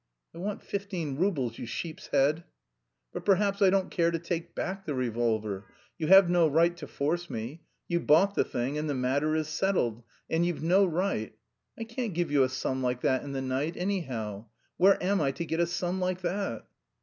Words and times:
"I 0.33 0.39
want 0.39 0.63
fifteen 0.63 1.15
roubles, 1.15 1.59
you 1.59 1.67
sheep's 1.67 2.07
head!" 2.07 2.43
"But 3.13 3.23
perhaps 3.23 3.61
I 3.61 3.69
don't 3.69 3.91
care 3.91 4.09
to 4.09 4.17
take 4.17 4.55
back 4.55 4.83
the 4.83 4.95
revolver. 4.95 5.65
You 5.99 6.07
have 6.07 6.27
no 6.27 6.47
right 6.47 6.75
to 6.77 6.87
force 6.87 7.29
me. 7.29 7.61
You 7.87 7.99
bought 7.99 8.33
the 8.33 8.43
thing 8.43 8.79
and 8.79 8.89
the 8.89 8.95
matter 8.95 9.35
is 9.35 9.47
settled, 9.47 10.01
and 10.27 10.43
you've 10.43 10.63
no 10.63 10.87
right.... 10.87 11.35
I 11.77 11.83
can't 11.83 12.15
give 12.15 12.31
you 12.31 12.41
a 12.41 12.49
sum 12.49 12.81
like 12.81 13.01
that 13.01 13.21
in 13.21 13.33
the 13.33 13.43
night, 13.43 13.77
anyhow. 13.77 14.45
Where 14.77 14.97
am 15.03 15.21
I 15.21 15.29
to 15.33 15.45
get 15.45 15.59
a 15.59 15.67
sum 15.67 15.99
like 15.99 16.21
that?" 16.21 16.65